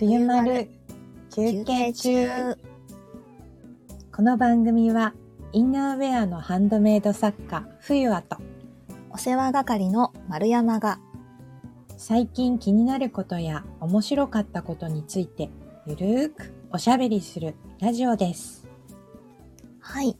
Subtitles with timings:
[0.00, 0.68] 冬丸
[1.30, 2.56] 休憩中
[4.12, 5.14] この番組は
[5.52, 8.38] インナーウェアのハンドメイド作家冬あと
[9.10, 10.98] お世話係の丸山が
[11.96, 15.50] 最近気になることや面白かったことについて
[15.86, 18.66] ゆるーくおしゃべりするラジオです。
[19.78, 20.16] はい。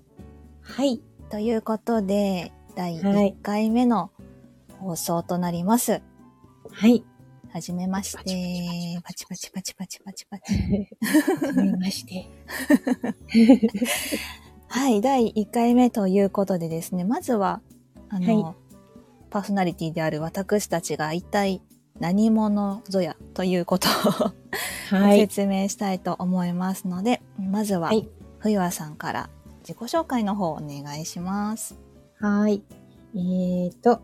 [0.62, 1.01] はい。
[1.29, 4.11] ということで、第はい1回目の
[4.81, 6.03] 放送となります。
[6.73, 7.05] はい。
[7.52, 8.19] はじめまして。
[9.02, 10.55] パチパチパチパチパチパチ。
[11.47, 12.29] はじめまして。
[14.69, 15.01] はい。
[15.01, 17.61] 第1回目ということでですね、まずは、
[18.09, 18.55] あの、は
[19.30, 21.60] パーソナリティである私たちが一体
[21.99, 24.33] 何者ぞやということを
[24.91, 25.21] ごはい。
[25.21, 31.79] 説明したいと思いますので、まずははい、冬和さんから自己紹介の方お願いします。
[32.19, 32.62] はい。
[33.15, 34.02] えーと、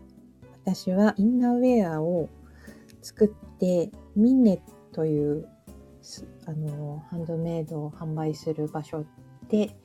[0.67, 2.27] 私はインナーウェアを
[3.01, 5.47] 作って、ミンネという、
[6.45, 9.05] あの、ハンドメイドを販売する場所
[9.47, 9.77] で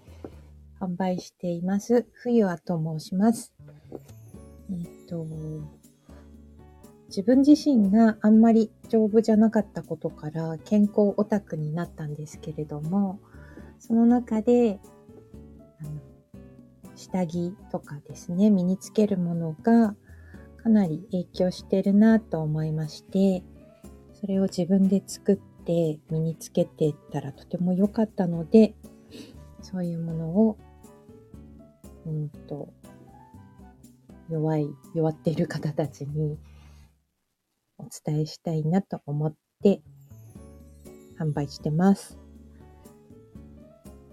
[0.80, 2.04] 販売しています。
[2.14, 3.54] 冬和と申します。
[4.72, 5.24] えーと、
[7.06, 13.20] 自分自身があんまり丈夫じゃなかったことから健康オタクになったんですけれども、
[13.78, 14.80] その中で、
[15.78, 15.90] あの
[16.96, 19.94] 下着とかですね、身につけるものが
[20.62, 23.42] かなり影響してるなと思いまして、
[24.20, 28.74] それを自分で作って身につけていったらとても良かったので、
[29.60, 30.58] そういうものを、
[32.06, 32.72] うんと、
[34.30, 36.38] 弱い、弱っている方たちに
[37.78, 39.82] お伝えしたいなと思って
[41.18, 42.18] 販売してます。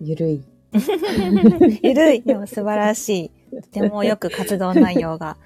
[0.02, 0.44] ゆるい
[1.84, 2.22] ゆるい。
[2.22, 3.62] でも素晴らしい。
[3.62, 5.38] とてもよく活動内容が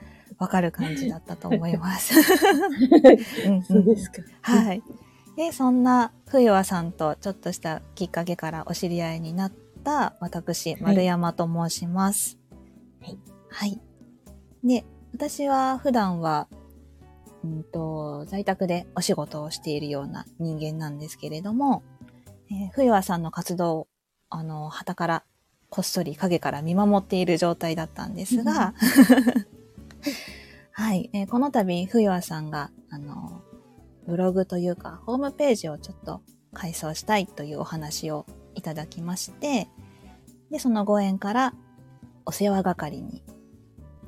[0.44, 2.14] わかる感じだったと思います。
[3.46, 4.22] うんうんそうですか。
[4.42, 4.84] はい。
[5.38, 9.52] で、そんな冬和さんとちょっとしたきっかけからお知り合いになっ
[9.86, 12.38] た私、丸山と申します。
[13.00, 13.18] はい。
[13.50, 13.82] はい。
[14.66, 16.50] で、私は普段は、
[17.46, 21.84] うんと、在宅でお仕事をしているような人間なんですけれども、
[22.52, 23.88] えー冬和さんの活動を、
[24.30, 25.24] あの、旗から
[25.70, 28.74] こっそり影から見守っている状態だったんですが、
[30.76, 33.44] はい、えーこの度、冬和さんが、あの、
[34.08, 38.26] ブログというか、ホームページをちょっと改装したいというお話を
[38.56, 39.68] いただきまして、
[40.50, 41.54] で、そのご縁から、
[42.26, 43.24] お世話係に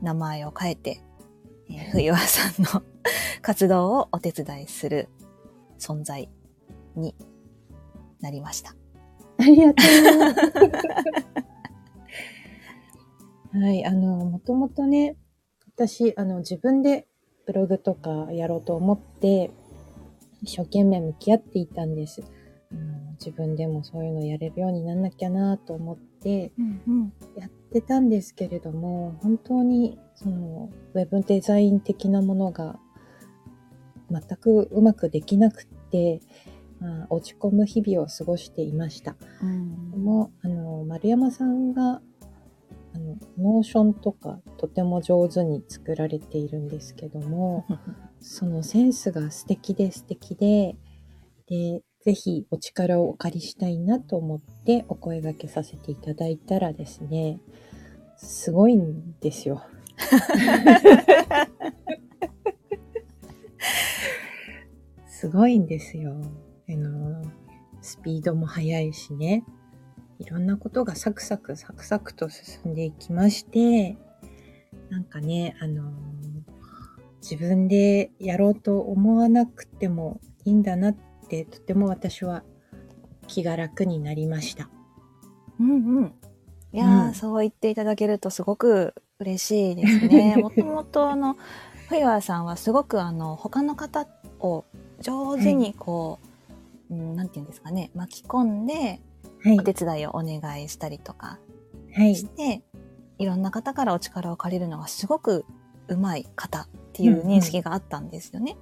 [0.01, 1.01] 名前を変えて、
[1.69, 2.81] えー冬和さんの
[3.43, 5.09] 活動をお手伝いする
[5.77, 6.29] 存在
[6.95, 7.15] に
[8.21, 8.75] なりました。
[9.37, 9.83] ありがと
[13.53, 13.59] う。
[13.61, 15.15] はい、あの、もともとね、
[15.75, 17.05] 私、あの、自分で
[17.45, 19.51] ブログとかやろうと思って、
[20.41, 22.23] 一生懸命向き合っていたんです。
[22.71, 27.13] あの自分でもそういうのやれるようになんなきゃなと思ってうんうん。
[27.37, 32.79] やってたんですけれども、本当に、その、ウェブデザイン的なものが
[34.09, 36.21] 全くうまくできなくって、
[36.79, 39.15] まあ、落ち込む日々を過ごしていました。
[39.41, 42.01] うんでも、あの、丸山さんが、
[42.95, 47.65] あの、 Notion とかとても上手に作られているんですけども、
[48.21, 50.77] そのセンスが素敵で素敵で、
[51.47, 57.41] で、ぜひお力をお借りしたいなと思ってお声掛けさせていただいたらですね、
[58.15, 59.61] すごいんですよ。
[65.07, 66.21] すごいんですよ。
[66.69, 67.23] あの、
[67.81, 69.43] スピードも速いしね。
[70.19, 73.97] いろんなことがサクサクサクサクと進んでいきまして、
[74.89, 75.91] なんかね、あの
[77.21, 80.95] 自分でやろうと思わなくてもいいんだなっ
[81.27, 82.43] て、とても私は
[83.27, 84.69] 気が楽になりました。
[85.59, 86.13] うんうん。
[86.71, 90.37] いやー、うんそう言っていただけるとすごく嬉しいですね。
[90.41, 91.35] もともとあの、
[91.89, 94.07] 冬和さんはすごくあの、他の方
[94.39, 94.65] を
[95.01, 96.19] 上手にこ
[96.89, 99.01] う、うん、なんていうんですかね、巻き込んではい
[99.45, 99.63] お。
[99.63, 101.39] 手伝いをお願いしたりとか
[101.93, 102.15] はい。
[102.15, 102.63] して、
[103.17, 105.45] いろんな方からお力を借りるのがすごく
[105.87, 108.57] うまい方っていう認識があったんですよね。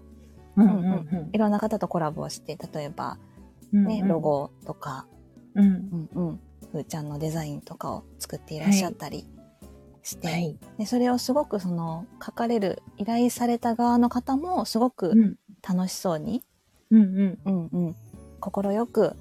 [0.55, 3.17] うんうんうんいろんな方とコラボをして、例えば
[3.73, 4.19] うんね、ロ。
[4.19, 5.07] ゴとか、
[5.55, 5.65] うん。
[5.65, 6.39] うんうん、
[6.71, 9.25] ふーちゃんのデザインとかを作っていらっしゃったり
[10.03, 10.57] して、はい。
[10.77, 15.35] でそれをすごくその書かれる依頼された側の方もすごくうん。
[15.67, 16.43] 楽しそうに、
[16.91, 17.39] うんうん。
[17.45, 17.95] うんうん、
[18.41, 19.17] 快くうん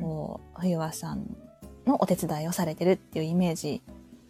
[0.00, 1.36] こう冬和さん
[1.86, 3.82] のお手伝いをされてるっていうイメージ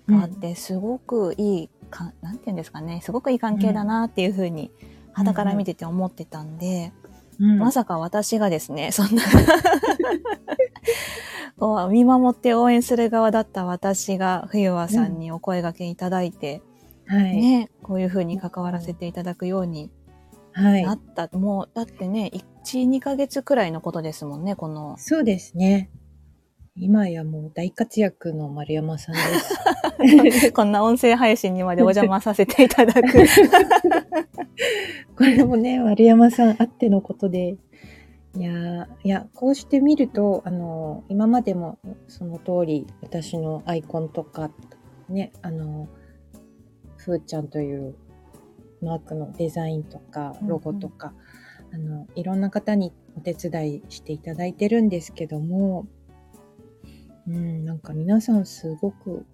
[0.08, 3.00] があって、すごくいいかなんていうんですかね。
[3.02, 4.70] すごくいい関係だなっていうふうに
[5.12, 6.92] 肌から見てて思ってたんで、
[7.38, 7.58] うん。
[7.58, 9.22] まさか私がですね、そんな
[11.58, 16.62] こう見守って応援する側だった私が冬和さんにお声掛けいただいて、
[17.06, 17.36] はい。
[17.36, 19.90] ね、こういう風に関わらせていただくように
[20.52, 20.92] はいな。
[20.92, 21.28] った。
[21.36, 22.30] もう、だってね、
[22.64, 24.96] 1、2ヶ月くらいのことですもんね、この。
[24.98, 25.90] そうですね。
[26.74, 29.14] 今やもう大活躍の丸山さん
[30.24, 30.52] です。
[30.52, 33.02] こんな音声配信にまでお邪魔させていただく。
[35.16, 37.58] これもね、丸山さんあってのことで。
[38.34, 41.78] いやーいや、こうして見ると、あの、今までも
[42.08, 44.50] その通り、私のアイコンとか、
[45.10, 45.90] ね、あの、
[46.96, 47.94] ふーちゃんという
[48.82, 51.14] マークのデザインとか、ロゴとか、
[51.72, 55.86] あの、いろんな方にお手伝いしていただいてるんですけども、
[57.26, 59.26] うん、なんか皆さんすごく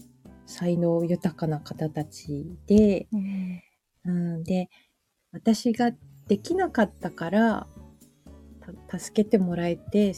[0.47, 3.09] 才能豊かな方たちで、
[4.05, 4.69] うん、で、
[5.33, 5.93] 私が
[6.27, 7.67] できなかったから、
[8.89, 10.12] た助けてもらえて、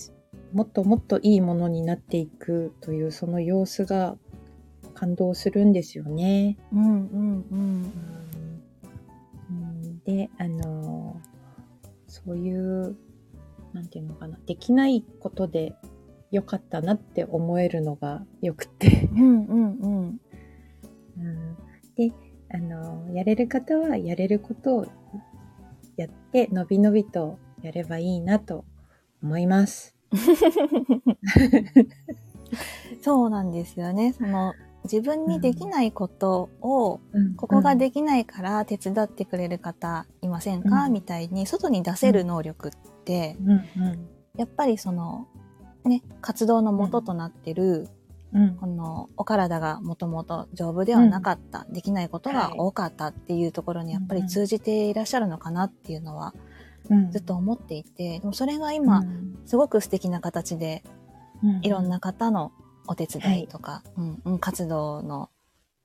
[0.53, 4.17] もっともっといいものになっていくというその様子が
[4.95, 6.59] 感動するんですよね。
[6.73, 7.55] うんうんうん。
[7.55, 7.93] うん、
[10.11, 11.21] で、あの、
[12.09, 12.97] そういう、
[13.73, 15.77] なんていうのかな、できないことで
[16.33, 19.09] 良かったなって思えるのがよくて。
[19.13, 20.21] うんうんうん。
[21.19, 21.57] うん
[21.97, 22.13] で、
[22.53, 24.87] あの、やれる方はやれることを
[25.97, 28.65] やって、のびのびとやればいいなと
[29.23, 29.95] 思います。
[33.03, 34.13] そうなんですよね。
[34.13, 34.55] その、
[34.85, 37.35] 自分にできないことを、うん。
[37.35, 40.93] ここができないから手伝ってくれる方いませんか、うん。
[40.93, 42.73] みたいに外に出せる能力っ
[43.05, 43.51] て、うん。
[43.51, 44.09] うん。
[44.37, 45.27] やっぱりその、
[45.85, 47.89] ね、活動の元となってる、
[48.33, 48.57] うん。
[48.57, 56.35] このお体がもともと丈夫ではなかった、できないことが多かったっていうところにやっぱり通じていらっしゃるのかなっていうのは
[56.89, 57.11] うん。
[57.11, 59.05] ずっと思っていて、でもそれが今、
[59.45, 60.83] すごく素敵な形で
[61.43, 61.61] うん。
[61.63, 62.53] いろんな方の
[62.87, 65.31] お手伝いとか、うんうん活動の、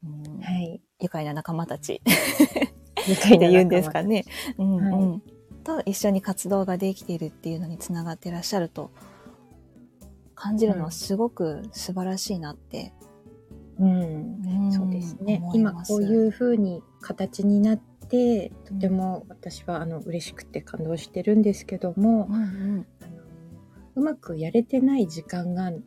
[0.04, 0.82] うんはい。
[1.00, 2.02] 愉快な仲間たち
[3.08, 4.26] 愉って言うんですかね。
[4.58, 5.22] うんはいうん
[5.66, 8.92] と一緒に活動ができているっていうのにつながってらっしゃると
[10.36, 12.94] 感じるのはすごく素晴らしいなって。
[13.80, 14.68] うん。
[14.68, 15.42] んそうですね。
[15.54, 22.38] 今こういう風に形になって、とても私はあの嬉しくて感動してるんですけども、うんう
[22.80, 22.88] ん
[23.96, 25.80] うまくやれてない時間がも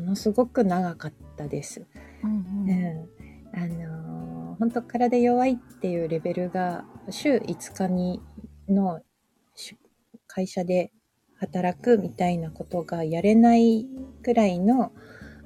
[0.00, 1.86] のすごく長かったです。
[2.22, 2.34] うんう
[2.64, 2.70] ん。
[2.70, 3.08] うん。
[3.56, 8.20] あの本当体弱いっていうレベルが週5日に
[8.68, 9.00] の
[9.54, 9.76] し
[10.26, 10.92] 会社で
[11.36, 13.86] 働くみたいなことがやれない
[14.22, 14.92] くらいの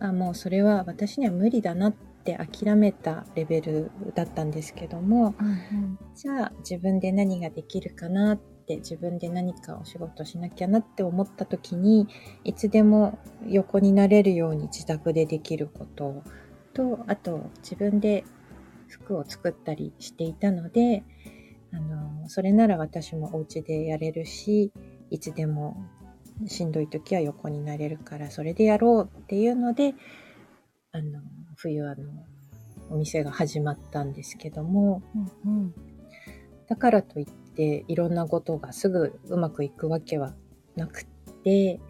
[0.00, 5.98] あもうそれは私には無理だなって諦めたレベルだったんですけどもうん。
[6.14, 8.38] じゃあ自分で何ができるかなっ
[8.68, 12.06] て自分で何かお仕事しなきゃなって思った時に
[12.44, 16.22] いつでも横になれるように自宅でできること。
[16.74, 18.24] とあと自分で
[18.86, 21.02] 服を作ったりしていたので
[21.72, 24.70] あのそれなら私もお家でやれるし
[25.10, 25.82] いつでも
[26.46, 29.94] しんどい時は横になれるからそれでやろうっていうので
[30.92, 31.20] あの
[31.56, 32.12] 冬あの
[32.90, 35.02] お店が始まったんですけども。
[35.44, 35.74] うんうん。
[36.68, 37.26] だからといっ
[37.58, 40.32] ていろんなことがすぐうまくいくわけは
[40.76, 41.04] なくっ
[41.42, 41.80] て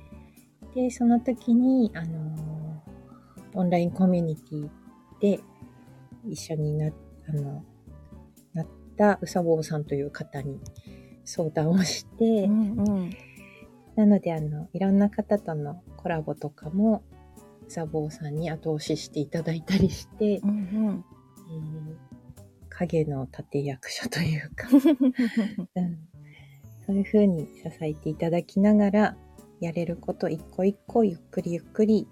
[0.75, 2.82] でその時にあの
[3.52, 4.70] オンラインコミュニティ
[5.20, 5.40] で
[6.26, 6.90] 一緒にな
[7.28, 7.64] あの
[8.54, 10.58] なったうさぼうさんという方に
[11.25, 13.10] 相談をして、うんうん。
[13.94, 17.02] なのであのいろんな方とのコラボとかも
[17.66, 21.04] うさぼうさんに後押ししていただいたりして、うんうん。
[21.50, 22.07] えー
[22.78, 24.68] 影の立役者というか。
[25.75, 25.99] うん。
[26.87, 29.16] そういう風に支えていただきながら、
[29.61, 32.06] やれること一個一個ゆっくりゆっくり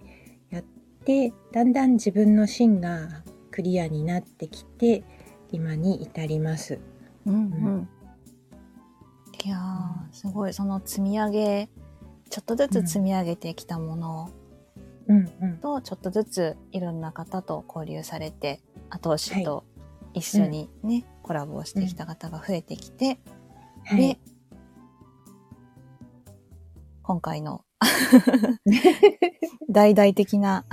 [0.50, 0.64] やっ
[1.04, 5.04] て、だんだん自分の芯がクリアになってきて、
[5.52, 6.80] 今に至ります。
[7.24, 7.88] うんうん。
[9.44, 11.68] いやーすごいその積み上げ
[12.30, 14.30] ちょっとずつ積み上げてきたもの。
[15.08, 15.58] うんうん。
[15.58, 19.64] とちょっとずついろんな方と交流されて後押しと
[20.16, 23.18] 一緒にね、コラボをしてきた方が増えてきて、
[23.84, 24.18] はでい。
[27.02, 27.64] 今回の
[29.70, 30.64] 大々的な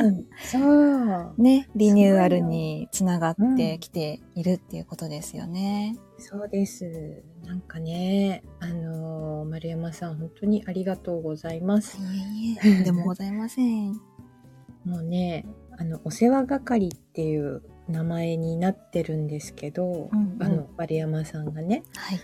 [0.00, 1.34] うんそう。
[1.38, 5.96] ねリニューアルにつながってきているっていうことですよね。
[6.18, 7.22] そうです。
[7.46, 11.98] なんかね、あのー丸山さん、本当にありがとうございます。
[11.98, 13.92] いえいえでもございません。
[14.84, 15.46] もうね、
[15.78, 22.20] あの、お世話係っていう名前になってるんですけど、うんうんあの、丸山さんがね、はい。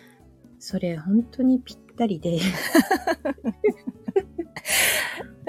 [0.59, 2.41] それ本当にぴったりで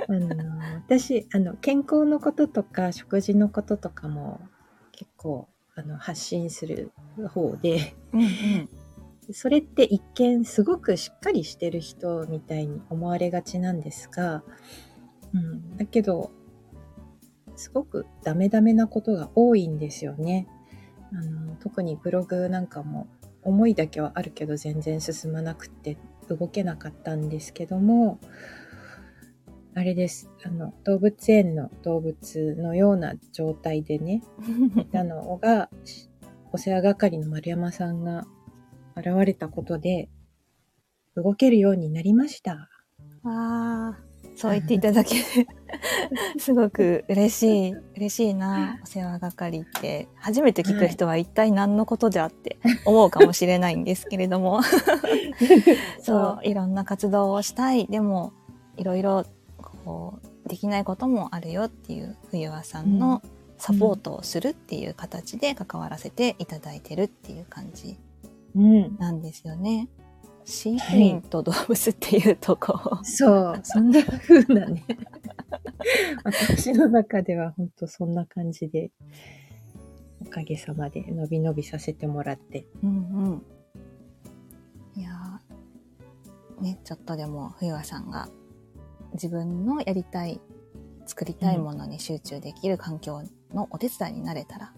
[0.08, 0.30] あの
[0.75, 4.39] 私あの健康のこととか食事のこととかも
[4.92, 6.92] 結構あの発信する
[7.34, 8.70] 方でうんうん。
[9.32, 14.44] それって一見すごくしっかりしてる人みたいに思われがちなんですが、
[15.34, 16.32] うん、だけど
[17.60, 20.48] すごくダメダメなことが多いんですよね。
[21.12, 23.08] あの特にブログなんかも
[23.42, 25.98] 思いだけはあるけど全然進まなくって
[26.30, 28.20] 動けなかったんですけども
[29.74, 34.22] あれですあの動物園の動物のような状態でね
[34.78, 35.70] いたのが
[36.51, 38.28] お世話係の丸山さんが
[38.96, 40.10] 現れたことで
[41.16, 42.70] 動けるようになりました。
[43.24, 44.00] わあ、
[44.39, 45.48] そう言っていただけて、
[46.39, 50.08] すごく嬉しい、嬉しいな、お世話係って。
[50.15, 54.62] 初めて聞く人は一体何のことじゃって 思うかもしれないんですけれども、
[56.01, 57.88] そう、いろんな活動をしたい。
[57.88, 58.31] でも、
[58.77, 59.25] いろいろ、
[59.58, 63.22] こう、できないこともあるよっていう冬和さんの
[63.58, 67.98] サポートをするっていう形で関わらせていただいてるっていう感じ
[68.55, 68.96] うん。
[69.00, 69.89] なんですよね。
[70.50, 74.84] 飼育員と動物っていうとこう、そう、そんな風なね。
[76.24, 78.91] 私の中では本当そんな感じで、
[80.22, 82.65] おかげさまで伸び伸びさせてもらって。
[82.84, 83.44] うんうん。
[84.96, 88.27] いやーね、ちょっとでも冬和さんが
[89.13, 90.41] 自分のやりたい、
[91.06, 94.74] 作りたいものに集中できる環境のお手伝いになれたら、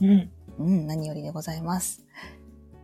[0.00, 0.30] うん。
[0.58, 2.04] うん、何よりでございます。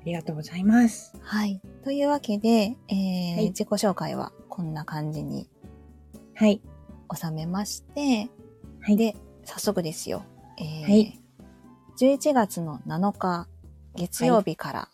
[0.01, 1.15] ありがとうございます。
[1.23, 1.61] はい。
[1.85, 5.49] というわけで、えーはい自己紹介はこんな感じに
[6.35, 6.63] はい。
[7.15, 8.29] 収めまして、
[8.81, 8.97] はい。
[8.97, 10.25] で、早速ですよ。
[10.59, 11.21] えーはい
[12.01, 13.49] 11月の7日
[13.97, 14.89] 月曜日から、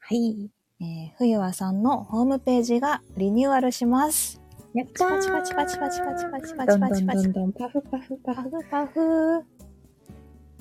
[0.00, 0.50] はい。
[0.80, 4.40] えー冬和さんのホームページがリニューアルします。
[4.74, 8.50] やったーパチパチパチパチパチパチパどんどチパチパチんどんどんパフパフパパフ。
[8.50, 9.44] フパフ。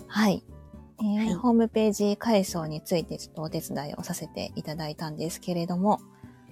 [0.07, 0.43] はい。
[1.01, 5.99] えーはいホームページ改装についてちょっとお手伝いをさせていただいたんですけれども、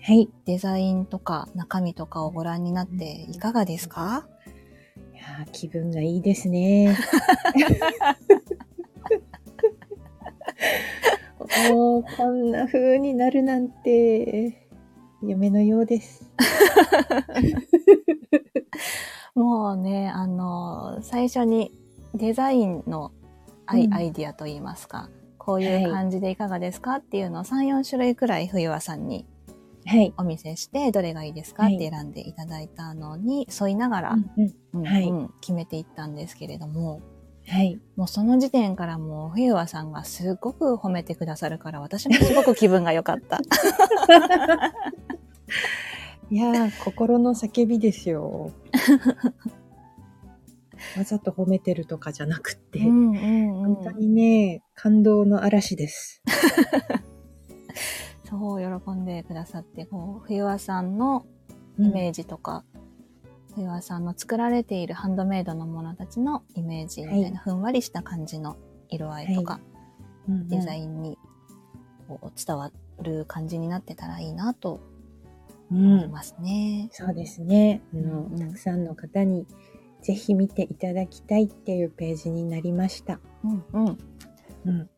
[0.02, 0.22] はい。
[0.24, 4.28] いデザインとか中身とかをご覧になっていかがですか？
[5.14, 6.98] やー気分がいいですね。
[11.72, 14.68] おー、こんな風になるなんて、
[15.22, 16.30] 夢のようです。
[19.36, 21.72] もうね、あの、最初に
[22.14, 23.12] デザインの
[23.70, 29.26] アイ,、うんアイディアといいますか、こういう感じでいかがですかっていうのを3、4種類くらい冬和さんに
[29.86, 30.14] はい。
[30.18, 34.16] お見せして、どれがいいですかはいって選んでいただいたのに沿いながら、
[35.42, 37.02] 決めていったんですけれども、
[37.48, 37.80] はい。
[37.96, 43.40] もうその時点からもう冬和さんがすごく褒めてくださるから、私もすごく気分が良かった。
[46.30, 48.52] いやー、心の叫びですよ。
[50.98, 56.22] わざと褒めてるとかじゃなくって、うんうんうん本当にね、感動の嵐です。
[58.24, 61.26] そう、喜んでくださって、こう、冬和さんの
[61.80, 62.64] イメージとか、
[63.56, 68.56] 冬和さんの作られているハンドメイドのものたちのイメージみたいな、はいふんわりした感じの
[68.90, 69.60] 色合いとか、
[70.28, 70.82] うんデザン。
[70.84, 71.18] インに
[72.08, 72.72] こう伝わ
[73.02, 74.80] る感じになってたらいいなと
[75.72, 75.94] うん。
[75.96, 76.90] 思いますね。
[76.92, 77.82] そうですね。
[77.94, 79.48] あの、うんうんたくさんの方に
[80.02, 83.20] ぜひ見ていただきたいっていうページになりました。
[83.44, 83.98] うんうん。
[84.66, 84.90] うん。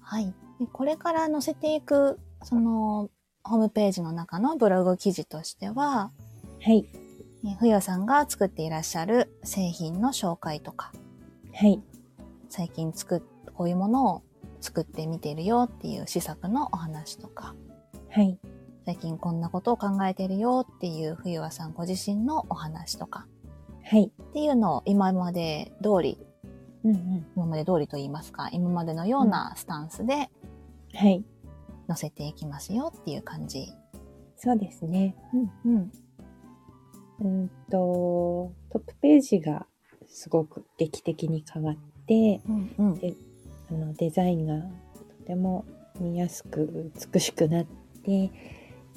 [0.00, 0.34] はい。
[0.58, 3.10] でこれから載せていく、その、
[3.44, 6.10] ホームページの中のブログ記事としては、
[6.60, 6.88] はい。
[7.44, 10.92] えー冬さんが作っていらっしゃる製品の紹介とか、
[11.52, 11.82] はい。
[12.48, 13.22] 最近作っ、
[13.54, 14.22] こういうものを
[14.60, 17.56] 作ってみているよっていう試作のお話とか、
[18.10, 18.38] はい。
[18.84, 23.26] 最近こんなことを考えてるよっていう冬和さんご自身のお話とか
[23.84, 24.04] はい。
[24.04, 26.18] っていうのを今まで通り、
[26.84, 27.26] うんうん。
[27.36, 30.30] 今まで通りと言いますか、今までのようなスタンスで
[30.94, 31.24] はい。
[31.88, 33.72] 載せていきますよっていう感じ。
[34.36, 35.16] そうですね。
[35.64, 35.92] うんうん。
[37.20, 39.66] うんと、トップページが
[40.06, 43.00] すごく劇的に変わって、うんうん。
[43.70, 44.58] あのデザインが
[45.18, 45.64] とても
[46.00, 47.66] 見やすく美しくなっ
[48.04, 48.30] て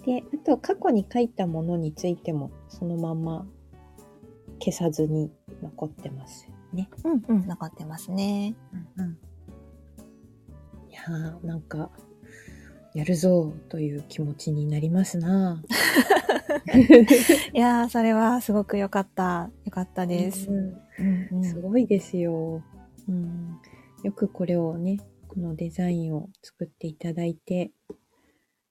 [0.05, 3.47] であと過去に書いたものについてもそのまま
[4.59, 5.31] 消さずに
[5.63, 6.89] 残ってますよね。
[7.03, 7.47] うんうん。
[7.47, 8.55] 残ってますね。
[10.89, 11.89] いやーなんか
[12.93, 15.63] やるぞという気持ちになりますな。
[17.53, 19.49] いやー、それはすごく良かった。
[19.65, 20.49] 良かったです。
[20.49, 22.63] うんうんうんすごいですよ、
[23.09, 23.59] うん。
[24.03, 27.71] よくこれをねこのデザインを作っていただいて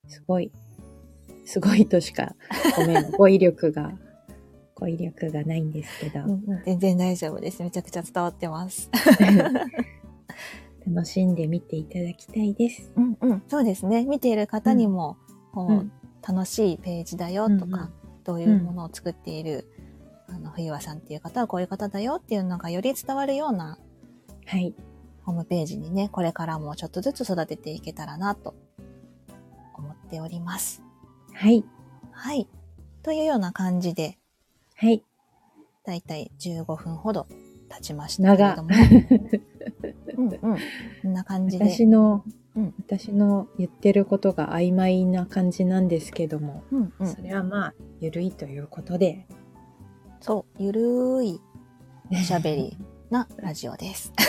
[0.08, 0.52] すごい、
[1.44, 2.34] すごいとしか、
[2.76, 3.92] ごめん、語彙力が、
[4.74, 7.62] 語彙力がないんですけど、うんうん全然大丈夫です。
[7.62, 8.90] めちゃくちゃ伝わってます。
[10.86, 12.92] 楽しんで見ていただきたいです。
[12.96, 13.42] うんうん。
[13.48, 14.04] そうですね。
[14.04, 15.16] 見ている方にも、
[15.52, 15.92] こう、うん
[16.26, 17.90] 楽しいページだよとか、
[18.24, 19.68] どういうものを作っている、
[20.26, 23.78] あの、冬和さんっていう方はこういう方だよっていうのがより伝わるような
[24.46, 24.74] はい。
[25.24, 28.54] ホームページにね、これからもちょっとずつ育てていけたらなと
[29.74, 30.83] 思っております。
[31.34, 31.64] はい。
[32.12, 32.48] はい。
[33.02, 34.18] というような感じで、
[34.76, 35.02] はい。
[35.84, 37.26] だいたい15分ほど
[37.68, 38.70] 経ちましたけれ長ども。
[40.16, 40.38] うんうん。
[41.02, 41.64] こんな感じで。
[41.68, 42.24] 私の、
[42.56, 47.20] うん私の言ってることが曖昧な感じなんですけども、うんうんそ。
[47.20, 49.26] れはまあ、ゆるいということで、
[50.20, 51.40] そう、ゆるーい
[52.12, 52.78] おしゃべり
[53.10, 54.12] な ラジオです。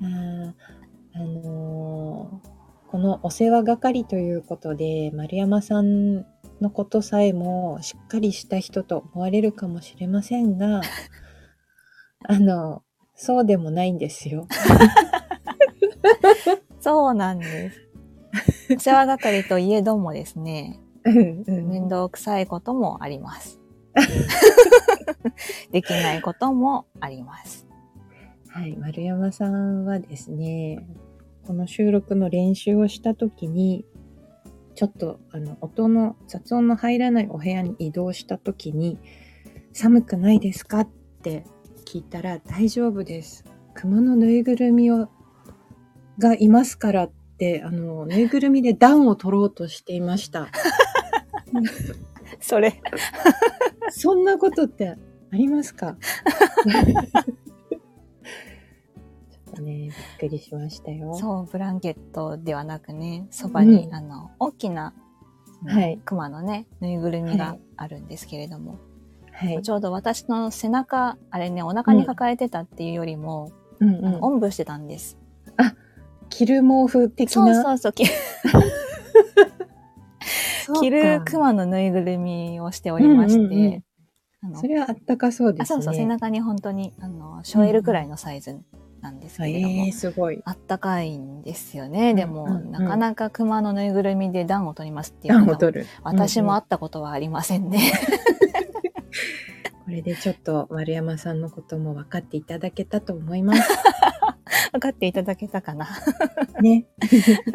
[0.00, 0.52] あー
[1.14, 2.57] あのー
[2.90, 6.24] このお世話係ということで丸山さん
[6.60, 10.80] のことさえもしっかりした人と思われるかもしれませんが
[12.26, 12.82] あの
[13.14, 14.46] そうでもないんですよ。
[16.80, 17.88] そうなんです。
[18.76, 23.60] お世話係といえどもですね、うんうん面倒くさいこともあります。
[25.72, 27.66] できないこともあります。
[28.48, 30.86] はい、丸山さんはですね、
[31.48, 33.86] この収録の練習をしたときに、
[34.74, 38.98] ちょっとあの音の雑音の入らないお部屋に移動したときに、
[39.72, 40.88] 寒くないですかっ
[41.22, 41.46] て
[41.86, 43.46] 聞いたら大丈夫です。
[43.72, 45.08] 熊のぬいぐるみを
[46.18, 50.48] がいますからって、あの、ぬいぐるみで暖を取ろうとしていました。
[52.40, 52.78] それ、
[53.88, 54.96] そんなことってあ
[55.32, 55.96] りますか？
[59.60, 61.14] ね、びっくりしましたよ。
[61.14, 64.94] そう、ブランケットではなくね、そばに、うんあの、大きな、
[65.66, 68.78] はい熊のね、ぬいぐるみがあるんですけれども、
[69.32, 69.62] はい。
[69.62, 75.16] ちょうど私の背中、あれね、お腹に抱えてたっていうよりも、うんうんあのおんぶしてたんです。
[76.30, 77.62] 着る毛布的な？
[77.62, 78.04] そうそう、き
[80.66, 83.84] そうか着る熊のぬいぐるみをしておりまして、うんうんうん
[84.40, 85.62] あのそれはあったかそうですね。
[85.64, 88.56] あそうそう、背中に本当に、あの、しょえるくらいのサイズ
[89.08, 90.42] なんですけれども、えー、すごい。
[90.44, 92.14] あったかいんですよね。
[92.14, 95.86] でも、うんうんうんなかなか熊のぬいぐるみで暖を取りますっていう方も暖を取る。
[96.02, 97.92] 私もあうんったことはありませんね。
[98.12, 98.68] うん
[99.88, 103.62] これでちょっと丸山さんのことも分かっていただけたと思います。
[104.70, 105.88] 分かっていただけたかな。
[106.60, 106.84] ね。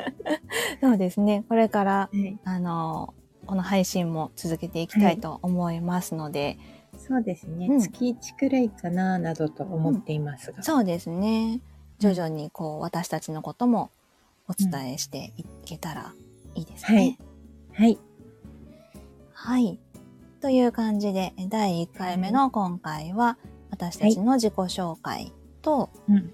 [0.82, 1.46] そうですね。
[1.48, 3.14] これから、はいあの、
[3.46, 6.58] この配信も続けていきたいと思いますので、
[7.06, 10.64] そうですね、うん月1くらいかな、などと思っていますが。
[10.64, 11.60] そうですね。
[12.00, 13.92] 徐々にこう、私たちのことも
[14.48, 16.14] お伝えしていけたら
[16.56, 17.18] いいですね。
[17.74, 18.00] はい。
[19.34, 19.80] はい。
[20.42, 23.38] という感じで、第1回目の今回は、
[23.70, 26.34] 私たちの自己紹介と、うん。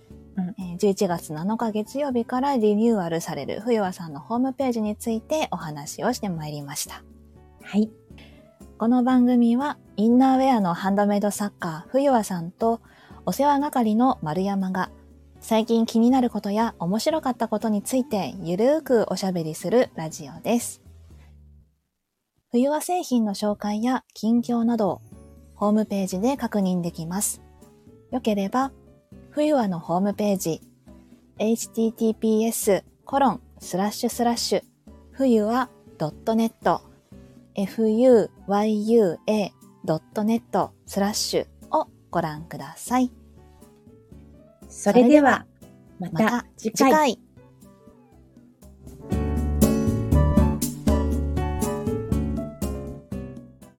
[0.58, 7.03] えー11月7日月曜日からリニューアルされる冬和さんのホームページについてお話をしてまいりました。
[7.62, 7.89] はい。
[8.79, 12.79] この番組はインナーウェアのハンドメイド作家冬和さんと
[13.25, 14.89] お世話係の丸山が
[15.41, 20.81] 最近気になることや面白かったことについてゆるーくおしゃべりするラジオです。
[22.51, 25.01] 冬和製品の紹介や近況など
[25.55, 27.41] ホームページで確認できます。
[28.13, 28.71] よければ
[29.31, 30.61] 冬和のホームページ
[31.37, 34.63] https コロンスラッシュスラッシュ
[35.11, 36.88] 冬は .net
[37.55, 38.29] fuyua.net
[40.85, 43.12] スラッシュをご覧ください。
[44.67, 45.45] それでは、
[45.99, 46.45] ままた。
[46.57, 47.19] 次回。